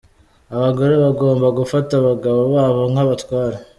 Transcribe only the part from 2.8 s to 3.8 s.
nk’abatware.